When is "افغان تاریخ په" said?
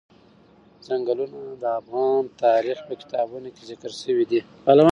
1.79-2.93